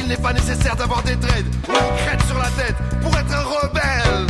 qu'il 0.00 0.08
n'est 0.08 0.16
pas 0.16 0.32
nécessaire 0.32 0.76
d'avoir 0.76 1.02
des 1.02 1.16
dreads 1.16 1.44
ou 1.68 1.72
une 1.72 1.96
crête 2.04 2.22
sur 2.26 2.38
la 2.38 2.48
tête 2.50 2.76
pour 3.02 3.16
être 3.16 3.32
un 3.32 3.42
rebelle. 3.42 4.26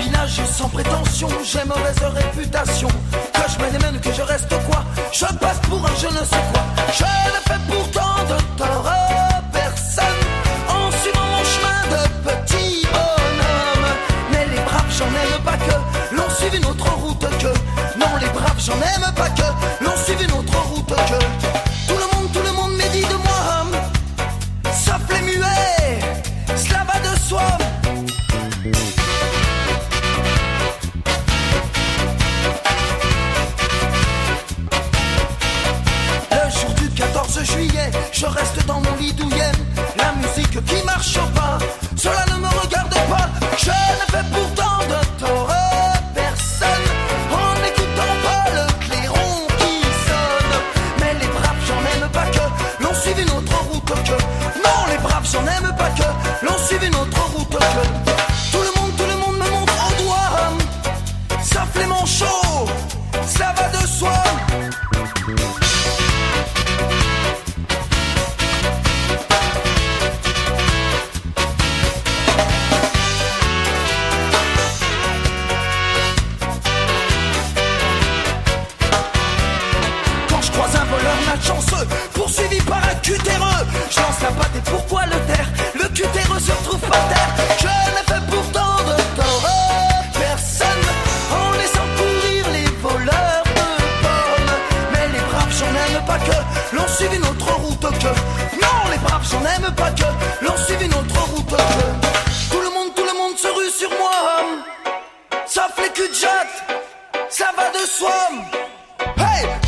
Village 0.00 0.40
sans 0.46 0.68
prétention, 0.68 1.28
j'ai 1.44 1.64
mauvaise 1.64 1.98
réputation. 1.98 2.88
Que 3.32 3.40
je 3.48 3.58
mène 3.62 3.82
même 3.82 4.00
que 4.00 4.12
je 4.12 4.22
reste 4.22 4.54
quoi? 4.68 4.84
Je 5.12 5.26
passe 5.36 5.60
pour 5.68 5.84
un 5.84 5.94
je 6.00 6.06
ne 6.06 6.24
sais 6.24 6.44
quoi. 6.52 6.62
Je 6.92 7.04
ne 7.04 7.40
fais 7.48 7.60
pourtant 7.68 8.24
de 8.28 8.58
tort 8.58 8.86
à 8.86 9.42
personne 9.52 10.22
en 10.68 10.90
suivant 11.00 11.26
mon 11.34 11.44
chemin 11.44 11.80
de 11.94 12.02
petit 12.28 12.86
bonhomme. 12.86 13.88
Mais 14.32 14.46
les 14.46 14.62
braves, 14.62 14.92
j'en 14.98 15.06
aime 15.06 15.42
pas 15.44 15.56
que 15.56 16.16
l'on 16.16 16.28
suive 16.30 16.54
une 16.56 16.66
autre 16.66 16.90
route 16.96 17.26
que. 17.38 17.98
Non, 17.98 18.16
les 18.20 18.28
braves, 18.28 18.58
j'en 18.58 18.74
aime 18.74 19.12
pas 19.14 19.30
que 19.30 19.55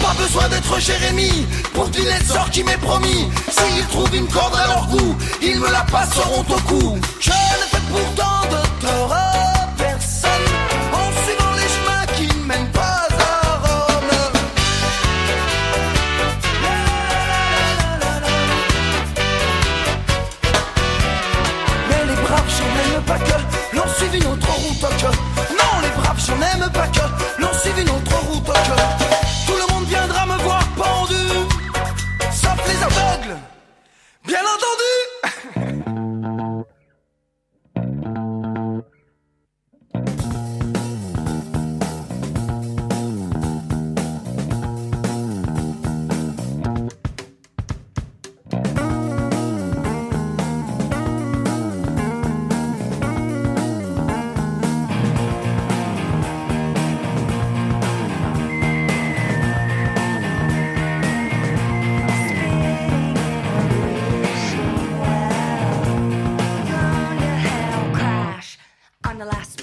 pas 0.00 0.14
besoin 0.18 0.48
d'être 0.48 0.80
Jérémie 0.80 1.46
pour 1.72 1.88
deviner 1.88 2.18
le 2.18 2.24
sort 2.24 2.50
qui 2.50 2.64
m'est 2.64 2.78
promis. 2.78 3.30
S'ils 3.50 3.86
trouvent 3.86 4.14
une 4.14 4.26
corde 4.28 4.54
à 4.56 4.66
leur 4.66 4.86
goût, 4.88 5.16
ils 5.42 5.58
me 5.58 5.70
la 5.70 5.82
passeront 5.82 6.40
au 6.40 6.60
cou. 6.68 6.98
Je 7.20 7.30
ne 7.30 7.66
fais 7.70 7.84
pourtant 7.90 8.40
de 8.50 8.86
tort 8.86 9.12
à 9.12 9.28
en 10.92 11.10
suivant 11.24 11.54
les 11.56 11.68
chemins 11.74 12.06
qui 12.16 12.26
ne 12.26 12.44
mènent 12.44 12.72
pas 12.72 13.06
à 13.18 13.56
Rome. 13.66 14.12
Mais 21.88 22.04
les 22.06 22.20
braves, 22.22 22.50
j'en 22.58 22.96
aime 22.96 23.02
pas 23.02 23.18
que 23.18 23.76
l'on 23.76 23.88
suive 23.96 24.14
une 24.16 24.26
autre 24.26 24.50
route 24.52 24.80
que. 24.80 25.10
Non, 25.54 25.80
les 25.82 26.02
braves, 26.02 26.20
j'en 26.26 26.40
aime 26.40 26.70
pas 26.72 26.88
que 26.88 26.97
entendu! 34.58 34.97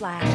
flash. 0.05 0.34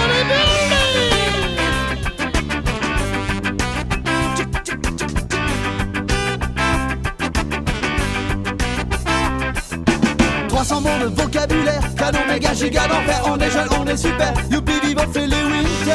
300 10.81 10.99
mots 10.99 11.09
de 11.09 11.21
vocabulaire, 11.21 11.81
canon 11.95 12.19
méga 12.27 12.53
giga 12.53 12.87
d'enfer. 12.87 13.21
On 13.25 13.37
est 13.37 13.51
jeune, 13.51 13.67
on 13.79 13.85
est 13.87 13.97
super, 13.97 14.33
youpi 14.49 14.73
viva 14.83 15.03
fait 15.13 15.27
les 15.27 15.43
winter 15.43 15.91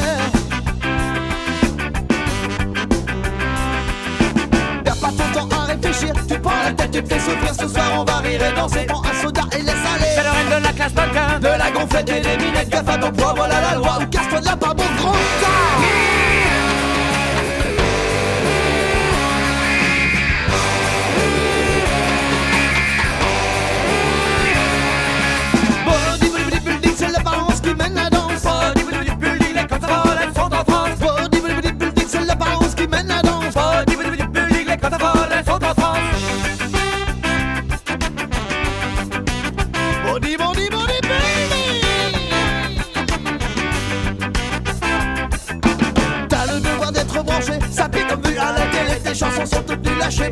Perds 4.84 4.96
pas 4.96 5.08
ton 5.08 5.46
temps 5.46 5.56
à 5.56 5.64
réfléchir, 5.64 6.12
tu 6.28 6.38
prends 6.38 6.62
la 6.64 6.72
tête, 6.72 6.90
tu 6.90 7.02
te 7.02 7.08
fais 7.14 7.20
souffrir. 7.20 7.54
Ce 7.54 7.68
soir 7.68 7.92
on 7.98 8.04
va 8.04 8.18
rire 8.18 8.40
et 8.42 8.54
danser, 8.54 8.86
prends 8.86 9.02
un 9.02 9.22
soda 9.22 9.42
et 9.52 9.62
laisse 9.62 9.74
aller. 9.74 10.12
C'est 10.16 10.22
le 10.22 10.30
règne 10.30 10.60
de 10.60 10.64
la 10.64 10.72
classe 10.72 10.94
mannequin, 10.94 11.38
de 11.40 11.58
la 11.58 11.70
gonflette 11.70 12.08
et 12.08 12.20
des 12.20 12.44
minettes. 12.44 12.68
Gaffe 12.68 12.88
à 12.88 12.98
ton 12.98 13.12
poids, 13.12 13.34
voilà 13.36 13.60
la 13.60 13.74
loi, 13.76 13.98
ou 14.00 14.06
casse-toi 14.06 14.40
de 14.40 14.44
là 14.46 14.56
par 14.56 14.74
mon 14.74 14.84
grand 14.96 15.12
tas 15.12 16.25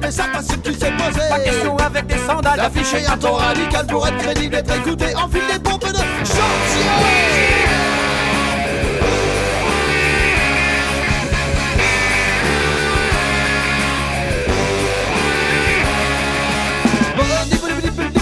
mais 0.04 0.10
ça 0.10 0.24
passe 0.32 0.48
qui 0.62 0.74
s'est 0.74 0.92
posé. 0.92 1.20
Pas 1.28 1.38
question 1.38 1.76
avec 1.76 2.06
des 2.06 2.18
sandales, 2.18 2.56
d'afficher 2.56 3.06
un 3.06 3.16
ton 3.16 3.34
radical 3.34 3.86
pour 3.86 4.06
être 4.06 4.18
crédible, 4.18 4.56
être 4.56 4.76
écouté. 4.76 5.16
Enfile 5.16 5.42
des 5.52 5.58
pompes 5.58 5.80
de 5.80 5.96
chantier. 6.26 6.84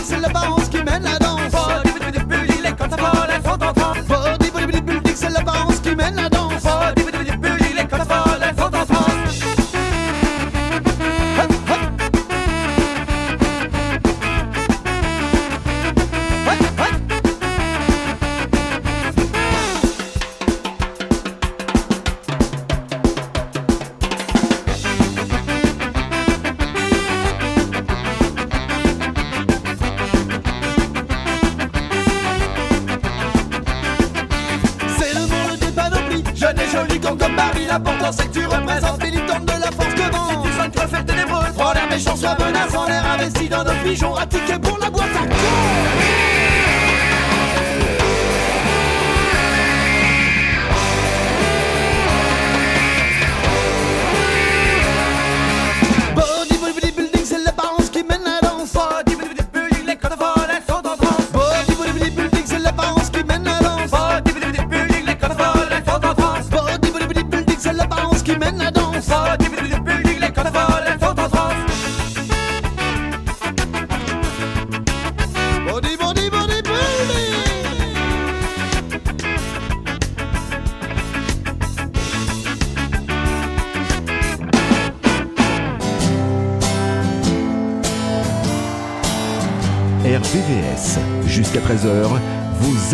C'est 0.04 0.20
l'apparence 0.20 0.68
qui 0.68 0.82
mène 0.82 1.02
la 1.02 1.18
danse. 1.18 1.50
Body, 1.50 1.90
body, 1.98 2.18
body, 2.18 2.24
building, 2.24 2.62
les 2.62 2.72
contre-vols, 2.72 3.30
elles 3.34 3.42
sont 3.42 3.62
en 3.62 3.72
transe. 3.72 3.98
Body, 4.06 4.50
body, 4.50 4.66
body, 4.66 4.80
building, 4.82 5.14
c'est 5.14 5.30
l'apparence 5.30 5.80
qui 5.80 5.94
mène 5.96 6.16
la 6.16 6.21
danse. 6.21 6.21
Méchant, 41.92 42.16
sois 42.16 42.36
menaçant, 42.38 42.86
l'air 42.86 43.04
investi 43.12 43.48
dans 43.48 43.64
nos 43.64 43.74
pigeons, 43.84 44.14
à 44.14 44.26
pour 44.26 44.78
la 44.78 44.90
boîte 44.90 45.16
à 45.16 45.26
Body, 45.26 46.21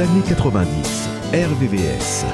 années 0.00 0.22
90. 0.28 1.08
RVVS. 1.32 2.24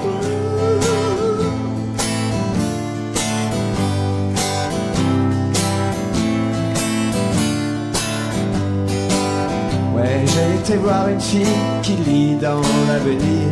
Ouais, 9.94 10.24
j'ai 10.26 10.60
été 10.60 10.76
voir 10.76 11.08
une 11.08 11.20
fille 11.20 11.46
qui 11.82 11.92
lit 11.92 12.36
dans 12.36 12.60
l'avenir. 12.88 13.48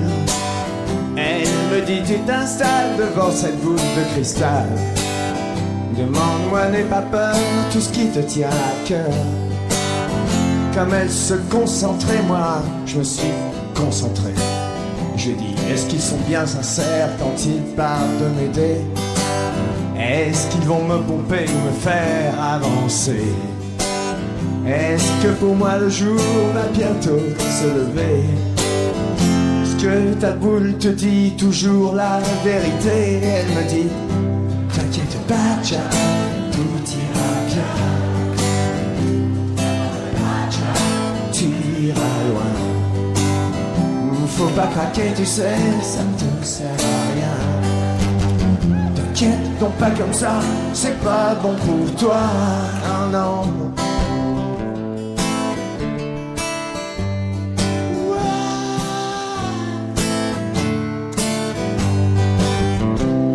Elle 1.17 1.49
me 1.71 1.87
dit 1.87 2.03
tu 2.05 2.19
t'installes 2.21 2.97
devant 2.99 3.31
cette 3.31 3.59
boule 3.63 3.77
de 3.77 4.13
cristal. 4.13 4.67
Demande-moi, 5.97 6.69
n'aie 6.69 6.85
pas 6.85 7.03
peur, 7.03 7.37
tout 7.73 7.81
ce 7.81 7.91
qui 7.91 8.09
te 8.09 8.19
tient 8.21 8.49
à 8.49 8.87
cœur. 8.87 9.13
Comme 10.75 10.93
elle 10.93 11.11
se 11.11 11.35
concentrait, 11.51 12.23
moi, 12.27 12.63
je 12.87 12.99
me 12.99 13.05
suis 13.05 13.29
Je 15.17 15.31
dit, 15.31 15.55
est-ce 15.71 15.87
qu'ils 15.87 16.01
sont 16.01 16.19
bien 16.29 16.47
sincères 16.47 17.11
quand 17.19 17.45
ils 17.45 17.63
parlent 17.75 18.19
de 18.21 18.29
m'aider? 18.41 18.77
Est-ce 19.99 20.49
qu'ils 20.49 20.67
vont 20.67 20.85
me 20.85 20.99
pomper 20.99 21.47
ou 21.49 21.67
me 21.67 21.73
faire 21.73 22.41
avancer? 22.41 23.25
Est-ce 24.67 25.11
que 25.23 25.33
pour 25.35 25.57
moi 25.57 25.79
le 25.79 25.89
jour 25.89 26.21
va 26.55 26.67
bientôt 26.73 27.19
se 27.39 27.67
lever? 27.67 28.25
Est-ce 29.63 29.85
que 29.85 30.15
ta 30.15 30.31
boule 30.31 30.77
te 30.79 30.89
dit 30.89 31.33
toujours 31.37 31.95
la 31.95 32.21
vérité? 32.45 33.21
Elle 33.23 33.49
me 33.49 33.69
dit 33.69 33.89
T'inquiète 34.75 35.19
pas 35.27 35.61
tout 36.53 36.85
ira 36.89 37.31
bien 37.49 38.02
Faut 44.43 44.49
pas 44.57 44.67
craquer 44.67 45.13
tu 45.15 45.25
sais, 45.25 45.55
ça 45.83 46.01
ne 46.03 46.19
te 46.19 46.45
sert 46.45 46.67
à 46.67 47.15
rien. 47.15 47.37
T'inquiète 48.97 49.59
donc 49.61 49.73
pas 49.75 49.91
comme 49.91 50.13
ça, 50.13 50.41
c'est 50.75 50.99
pas 50.99 51.37
bon 51.41 51.55
pour 51.65 51.95
toi. 51.95 52.23
Non, 52.85 53.07
non. 53.17 53.73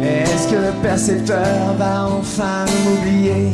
Est-ce 0.04 0.50
que 0.50 0.56
le 0.56 0.74
percepteur 0.84 1.74
va 1.80 2.08
enfin 2.20 2.66
m'oublier? 2.84 3.54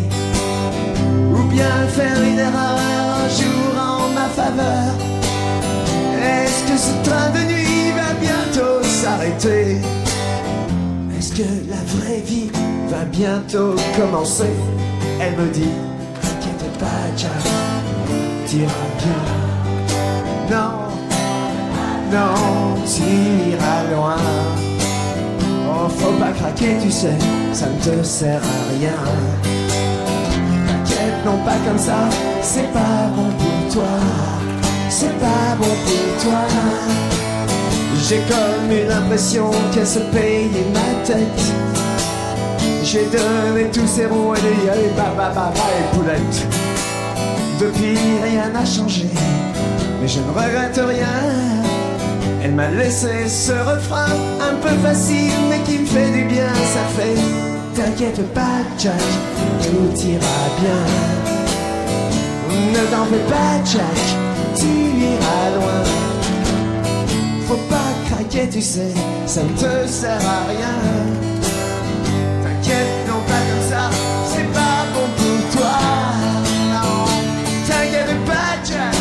Ou 1.35 1.43
bien 1.51 1.87
faire 1.89 2.19
une 2.19 2.39
erreur 2.39 2.79
un 2.79 3.29
jour 3.29 3.77
en 3.77 4.09
ma 4.09 4.27
faveur? 4.29 5.12
Ce 6.77 7.09
train 7.09 7.29
de 7.29 7.51
nuit 7.51 7.91
va 7.95 8.13
bientôt 8.19 8.83
s'arrêter 8.83 9.77
Est-ce 11.17 11.33
que 11.33 11.47
la 11.69 11.81
vraie 11.95 12.21
vie 12.21 12.49
va 12.89 13.05
bientôt 13.05 13.75
commencer? 13.97 14.53
Elle 15.19 15.35
me 15.37 15.51
dit 15.51 15.73
T'inquiète 16.21 16.77
pas 16.79 17.17
Jack, 17.17 17.31
ira 18.53 18.71
bien. 18.97 19.23
Non, 20.51 20.73
non, 22.11 22.75
tu 22.85 23.51
iras 23.51 23.83
loin. 23.93 24.17
Oh, 25.69 25.89
faut 25.89 26.13
pas 26.19 26.31
craquer, 26.31 26.77
tu 26.81 26.91
sais, 26.91 27.17
ça 27.53 27.67
ne 27.67 27.79
te 27.79 28.03
sert 28.03 28.41
à 28.41 28.77
rien. 28.77 28.97
T'inquiète, 30.67 31.25
non 31.25 31.37
pas 31.45 31.57
comme 31.65 31.79
ça, 31.79 32.09
c'est 32.41 32.71
pas 32.73 33.09
bon 33.15 33.29
pour 33.37 33.73
toi. 33.73 34.52
C'est 34.95 35.17
pas 35.19 35.55
bon 35.57 35.65
pour 35.65 36.23
toi. 36.23 36.41
J'ai 38.07 38.21
comme 38.29 38.71
une 38.71 38.91
impression 38.91 39.49
qu'elle 39.73 39.87
se 39.87 39.97
paye 39.97 40.51
ma 40.71 41.03
tête. 41.03 41.45
J'ai 42.83 43.05
donné 43.05 43.71
tous 43.73 43.87
ces 43.87 44.05
ronds 44.05 44.35
et 44.35 44.37
et 44.37 44.89
baba 44.95 45.29
baba 45.29 45.51
et 45.51 45.95
poulette. 45.95 46.47
Depuis 47.59 47.97
rien 48.23 48.49
n'a 48.49 48.63
changé, 48.63 49.07
mais 49.99 50.07
je 50.07 50.19
ne 50.19 50.29
regrette 50.29 50.79
rien. 50.87 51.07
Elle 52.43 52.53
m'a 52.53 52.69
laissé 52.69 53.27
ce 53.27 53.53
refrain 53.53 54.13
un 54.47 54.55
peu 54.61 54.75
facile, 54.87 55.33
mais 55.49 55.61
qui 55.61 55.79
me 55.79 55.87
fait 55.87 56.11
du 56.11 56.25
bien. 56.25 56.53
Ça 56.53 56.85
fait, 56.95 57.17
t'inquiète 57.73 58.21
pas, 58.35 58.61
Jack, 58.77 58.93
tout 59.59 60.07
ira 60.07 60.37
bien. 60.61 60.81
Ne 62.73 62.85
t'en 62.91 63.05
fais 63.05 63.33
pas, 63.33 63.53
Jack, 63.65 64.22
tu 64.55 64.71
iras 65.11 65.49
loin. 65.55 65.83
Faut 67.47 67.63
pas 67.69 67.91
craquer, 68.07 68.47
tu 68.49 68.61
sais, 68.61 68.93
ça 69.25 69.41
ne 69.43 69.49
te 69.49 69.87
sert 69.87 70.21
à 70.37 70.47
rien. 70.49 70.77
T'inquiète, 72.43 72.93
non 73.07 73.21
pas 73.27 73.41
comme 73.49 73.65
ça, 73.69 73.89
c'est 74.33 74.49
pas 74.53 74.85
bon 74.93 75.07
pour 75.17 75.59
toi. 75.59 75.77
T'inquiète 77.67 78.25
pas, 78.25 78.51
Jack, 78.65 78.95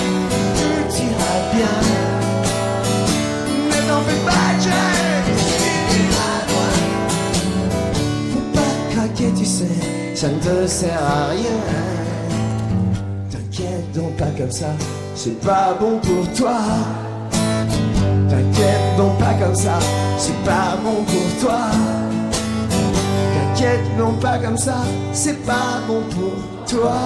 tout 0.59 0.91
ira 1.09 1.35
bien. 1.55 1.77
Ne 3.69 3.79
t'en 3.89 4.01
fais 4.03 4.23
pas, 4.27 4.49
Jack, 4.61 5.25
tu 5.91 5.99
iras 6.03 6.41
loin. 6.51 6.73
Faut 8.33 8.49
pas 8.55 8.75
craquer, 8.95 9.31
tu 9.37 9.45
sais, 9.45 9.77
ça 10.15 10.29
ne 10.29 10.39
te 10.39 10.67
sert 10.67 11.03
à 11.03 11.29
rien. 11.29 11.59
T'inquiète 13.31 13.93
donc 13.95 14.17
pas 14.17 14.31
comme 14.37 14.51
ça, 14.51 14.75
c'est 15.15 15.41
pas 15.41 15.75
bon 15.79 15.99
pour 15.99 16.33
toi. 16.35 16.59
T'inquiète 18.29 18.97
donc 18.97 19.19
pas 19.19 19.35
comme 19.35 19.55
ça, 19.55 19.79
c'est 20.19 20.45
pas 20.45 20.77
bon 20.83 21.05
pour 21.05 21.41
toi. 21.41 21.61
T'inquiète 23.35 23.99
non 23.99 24.15
pas 24.15 24.39
comme 24.39 24.57
ça, 24.57 24.77
c'est 25.13 25.45
pas 25.45 25.81
bon 25.87 26.03
pour 26.11 26.67
toi. 26.67 26.97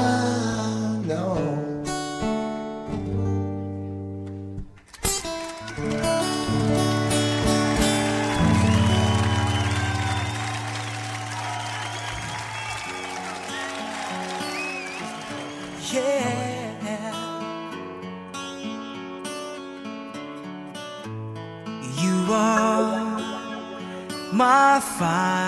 Fire, 24.97 25.46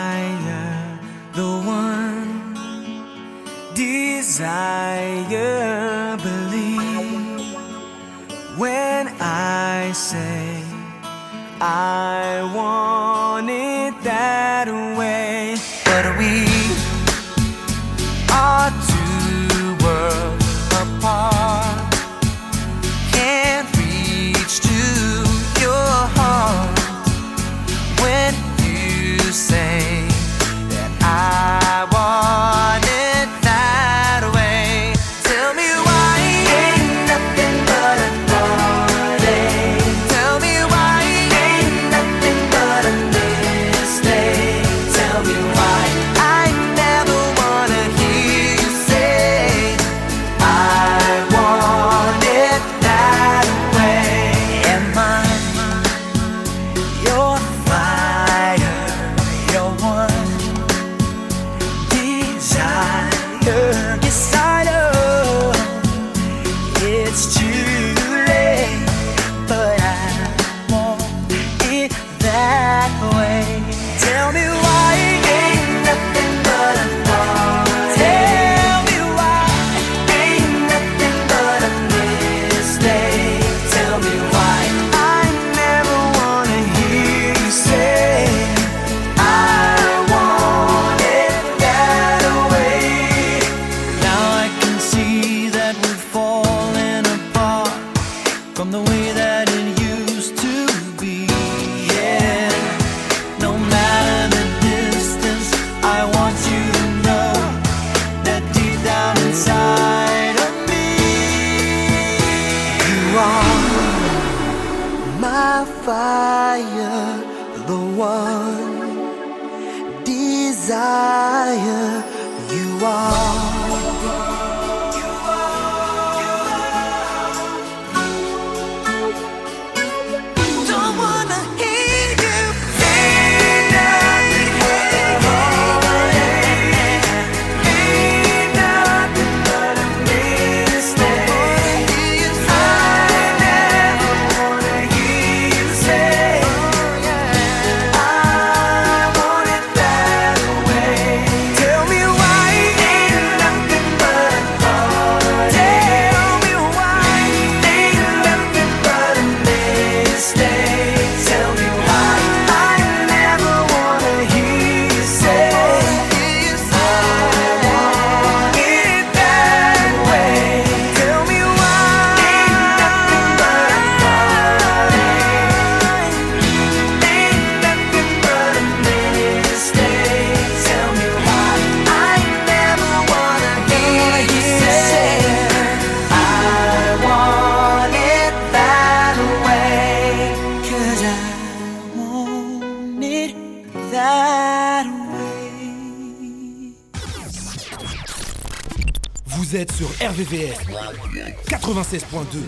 96.2. 201.90 202.48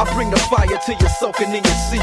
I 0.00 0.14
bring 0.14 0.30
the 0.30 0.38
fire 0.48 0.66
till 0.86 0.96
you're 0.98 1.10
soaking 1.20 1.48
in 1.48 1.62
your 1.62 1.80
seat. 1.92 2.00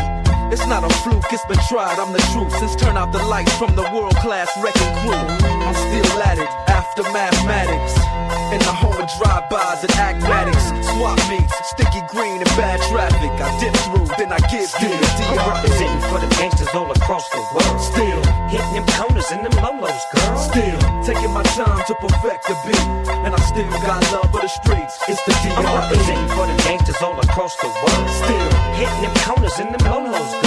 It's 0.53 0.67
not 0.67 0.83
a 0.83 0.89
fluke, 1.01 1.33
it's 1.33 1.43
been 1.45 1.57
tried, 1.67 1.97
I'm 1.97 2.13
the 2.13 2.21
truth. 2.31 2.53
Since 2.59 2.75
turn 2.75 2.95
out 2.95 3.11
the 3.11 3.25
lights 3.25 3.57
from 3.57 3.75
the 3.75 3.89
world 3.91 4.15
class 4.17 4.51
wrecking 4.61 4.93
crew, 5.01 5.17
I'm 5.17 5.73
still 5.73 6.21
at 6.21 6.37
it 6.37 6.47
after 6.69 7.01
mathematics. 7.11 8.06
In 8.47 8.59
the 8.63 8.71
home 8.71 8.95
of 8.95 9.07
drive-bys 9.19 9.83
and 9.83 9.91
acmatics, 9.99 10.71
swap 10.95 11.19
meets, 11.27 11.51
sticky 11.67 11.99
green 12.07 12.39
and 12.39 12.51
bad 12.55 12.79
traffic. 12.87 13.31
I 13.43 13.51
dip 13.59 13.75
through, 13.83 14.07
then 14.15 14.31
I 14.31 14.39
give 14.47 14.71
you 14.79 14.87
the 14.87 15.23
I'm 15.27 15.35
DRE. 15.35 15.51
representing 15.51 16.01
for 16.07 16.19
the 16.23 16.29
gangsters 16.39 16.71
all 16.73 16.89
across 16.91 17.27
the 17.27 17.43
world. 17.51 17.79
Still, 17.83 18.21
Hitting 18.47 18.73
them 18.79 18.87
corners 18.95 19.27
and 19.35 19.43
them 19.43 19.51
lolos, 19.59 19.99
girl. 20.15 20.37
still 20.39 20.79
taking 21.03 21.31
my 21.35 21.43
time 21.59 21.83
to 21.91 21.93
perfect 21.99 22.47
the 22.47 22.55
beat, 22.63 22.87
and 23.27 23.35
I 23.35 23.39
still 23.51 23.67
got 23.83 23.99
love 24.15 24.31
for 24.31 24.39
the 24.39 24.47
streets. 24.47 24.95
It's 25.11 25.19
the 25.27 25.33
I'm 25.51 25.67
representing 25.67 26.29
for 26.31 26.47
the 26.47 26.55
gangsters 26.63 27.01
all 27.03 27.19
across 27.19 27.53
the 27.59 27.67
world. 27.67 28.07
Still. 28.23 28.49
Hitting 28.79 29.01
them 29.03 29.15
corners 29.27 29.59
and 29.59 29.75
them 29.75 29.83
lolos, 29.91 30.31
girl. 30.39 30.46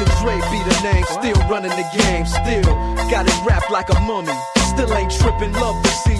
Dr. 0.00 0.22
Dre 0.22 0.34
be 0.50 0.58
the 0.64 0.80
name, 0.82 1.04
still 1.04 1.36
running 1.50 1.70
the 1.72 1.84
game, 1.92 2.24
still 2.24 2.64
got 3.10 3.26
it 3.28 3.44
wrapped 3.44 3.70
like 3.70 3.90
a 3.90 4.00
mummy. 4.00 4.32
Still 4.72 4.94
ain't 4.94 5.12
tripping, 5.12 5.52
love 5.52 5.82
to 5.82 5.90
see 5.90 6.19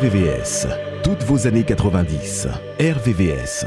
RVVS, 0.00 0.66
toutes 1.02 1.22
vos 1.24 1.46
années 1.46 1.62
90. 1.90 2.48
RVVS. 2.78 3.66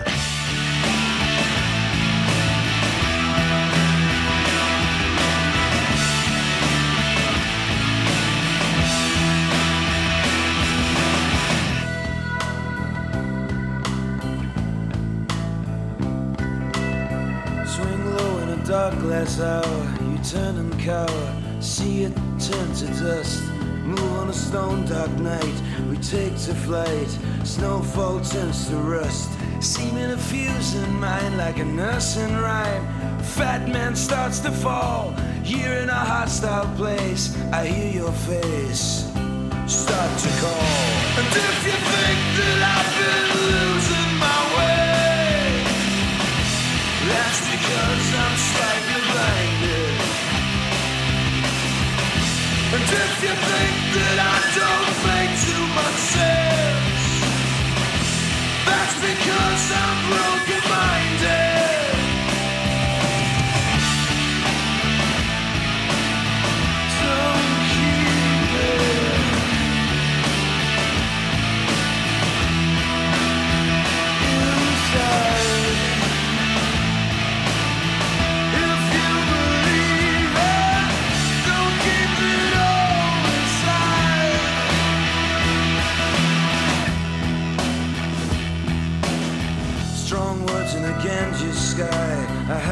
turn 20.23 20.57
and 20.57 20.79
cower, 20.79 21.07
see 21.59 22.03
it 22.03 22.13
turn 22.39 22.73
to 22.73 22.87
dust. 23.03 23.52
On 23.99 24.29
a 24.29 24.33
stone 24.33 24.85
dark 24.85 25.11
night, 25.19 25.61
we 25.89 25.97
take 25.97 26.35
to 26.45 26.53
flight. 26.53 27.09
Snowfall 27.43 28.21
turns 28.21 28.69
to 28.69 28.75
rust. 28.77 29.29
Seeming 29.59 30.11
a 30.11 30.17
fuse 30.17 30.75
in 30.75 30.99
mind 30.99 31.37
like 31.37 31.59
a 31.59 31.65
nursing 31.65 32.35
rhyme. 32.37 32.85
Fat 33.23 33.67
man 33.67 33.95
starts 33.95 34.39
to 34.39 34.51
fall. 34.51 35.11
Here 35.43 35.73
in 35.73 35.89
a 35.89 36.03
hostile 36.13 36.73
place, 36.75 37.35
I 37.51 37.65
hear 37.65 37.91
your 37.91 38.11
face 38.11 39.11
start 39.67 40.19
to 40.19 40.29
call. 40.41 40.83
And 41.19 41.27
if 41.27 41.57
you 41.65 41.77
think 41.93 42.19
that 42.37 42.59
I've 42.75 42.91
been 42.99 43.25
losing 43.41 44.11
my 44.19 44.41
way, 44.57 45.63
that's 47.09 47.39
because 47.53 48.05
I'm 48.23 48.37
slightly 48.37 48.82
And 52.73 52.81
if 52.81 53.23
you 53.23 53.29
think 53.29 53.77
that 53.93 54.17
I 54.17 54.37
don't 54.57 54.95
make 55.05 55.33
too 55.45 55.65
much 55.77 55.99
sense, 56.17 57.05
that's 58.65 58.95
because 58.97 59.63
I'm 59.77 59.99
broken 60.09 60.63
minded. 60.73 61.72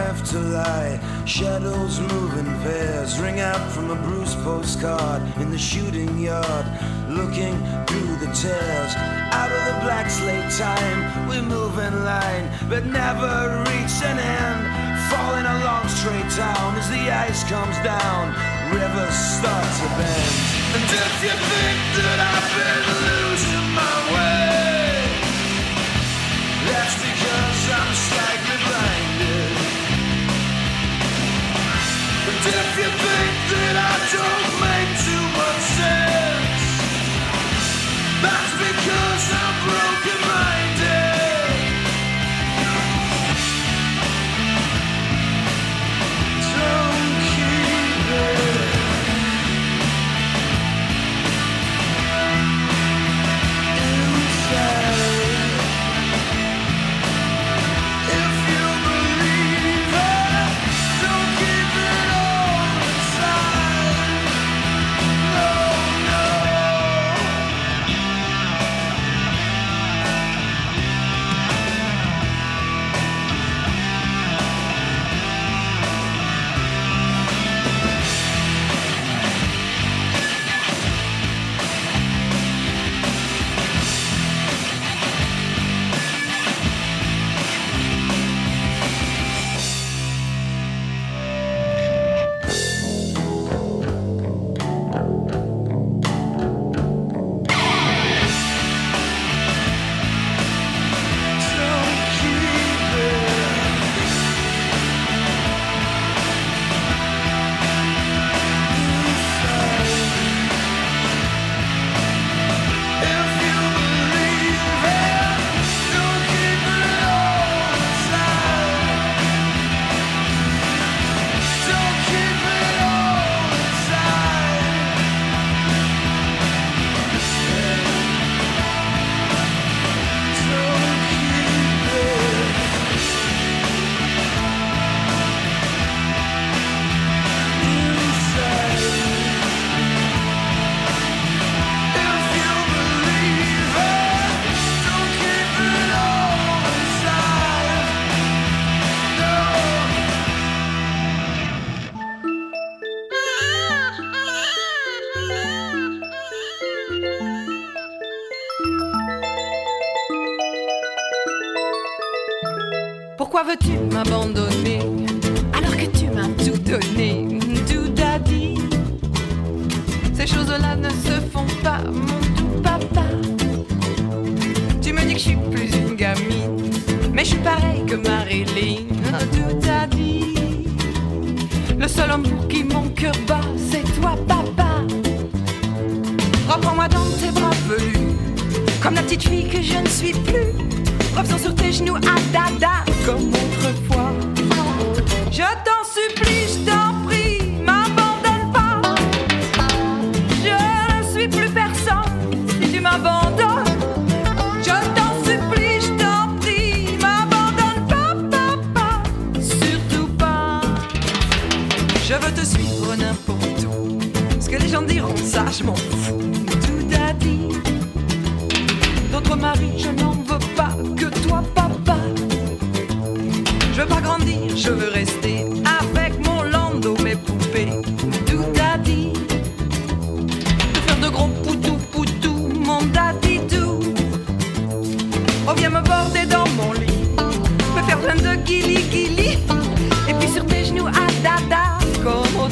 Have 0.02 0.24
to 0.30 0.40
lie. 0.40 1.00
Shadows 1.26 2.00
move 2.00 2.34
in 2.38 2.46
pairs. 2.64 3.20
Ring 3.20 3.40
out 3.40 3.64
from 3.72 3.92
a 3.92 3.96
Bruce 3.96 4.36
postcard 4.44 5.22
in 5.42 5.52
the 5.52 5.58
shooting 5.58 6.18
yard. 6.18 6.66
Looking 7.10 7.56
through 7.88 8.14
the 8.24 8.32
tears. 8.42 8.92
Out 9.40 9.52
of 9.58 9.62
the 9.70 9.78
black 9.86 10.10
slate 10.10 10.52
time, 10.58 11.00
we 11.30 11.38
move 11.42 11.78
in 11.78 11.96
line, 12.04 12.46
but 12.70 12.84
never 12.86 13.34
reach 13.70 13.98
an 14.12 14.18
end. 14.44 14.62
Falling 15.12 15.48
along 15.58 15.88
straight 15.88 16.32
down 16.36 16.70
as 16.82 16.90
the 16.90 17.04
ice 17.28 17.44
comes 17.54 17.78
down. 17.84 18.24
Rivers 18.74 19.18
start 19.38 19.68
to 19.80 19.88
bend. 20.00 20.36
And 20.76 20.86
if 21.04 21.14
you 21.26 21.36
think 21.52 21.80
that 22.00 22.20
I've 22.32 22.50
been 22.60 22.86
losing 23.08 23.71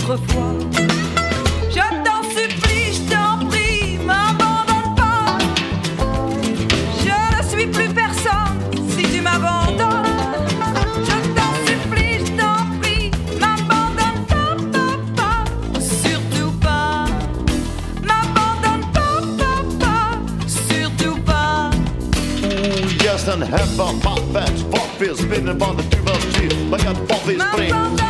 autrefois. 0.09 0.53
Je 1.69 1.85
t'en 2.03 2.23
supplie, 2.29 2.93
je 2.93 3.13
t'en 3.13 3.45
prie, 3.47 3.99
m'abandonne 4.05 4.95
pas. 4.95 5.37
Je 7.03 7.37
ne 7.37 7.49
suis 7.49 7.67
plus 7.67 7.89
personne 7.89 8.57
si 8.89 9.03
tu 9.03 9.21
m'abandonnes. 9.21 10.05
Je 11.03 11.17
t'en 11.35 11.51
supplie, 11.67 12.25
je 12.25 12.31
t'en 12.39 12.79
prie, 12.79 13.11
m'abandonne 13.39 14.25
pas, 14.27 14.55
papa. 14.73 15.43
Surtout 15.79 16.53
pas. 16.59 17.05
M'abandonne 18.03 18.85
pas, 18.93 19.21
papa. 19.37 20.17
Surtout 20.47 21.19
pas. 21.21 21.69
Ooh, 22.43 23.03
yes, 23.03 23.27
and 23.27 23.43
have 23.43 23.79
a 23.79 23.85
hot 24.07 24.21
fat, 24.33 24.71
pop 24.71 25.01
is 25.01 25.19
spinning 25.19 25.57
by 25.57 25.73
the 25.75 25.83
two 25.83 26.11
of 26.11 26.21
cheese. 26.33 26.53
Like 26.71 26.85
a 26.85 26.93
pop 27.05 27.27
is 27.27 27.98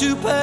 stupid 0.00 0.39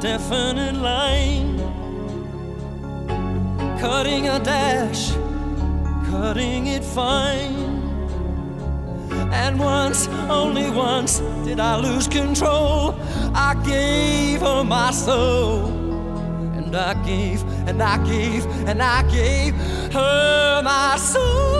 definite 0.00 0.76
line, 0.76 1.58
cutting 3.78 4.28
a 4.28 4.38
dash, 4.38 5.12
cutting 6.10 6.68
it 6.68 6.82
fine. 6.82 7.68
And 9.30 9.58
once, 9.58 10.08
only 10.30 10.70
once, 10.70 11.20
did 11.44 11.60
I 11.60 11.76
lose 11.76 12.08
control. 12.08 12.94
I 13.34 13.54
gave 13.66 14.40
her 14.40 14.64
my 14.64 14.90
soul, 14.90 15.66
and 16.56 16.74
I 16.74 16.94
gave, 17.04 17.42
and 17.68 17.82
I 17.82 18.02
gave, 18.06 18.46
and 18.66 18.82
I 18.82 19.02
gave 19.10 19.54
her 19.92 20.62
my 20.62 20.96
soul. 20.96 21.59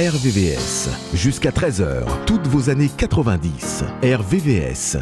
RVVS. 0.00 0.88
Jusqu'à 1.12 1.50
13h, 1.50 2.06
toutes 2.24 2.46
vos 2.46 2.70
années 2.70 2.88
90. 2.96 3.84
RVVS. 4.02 4.96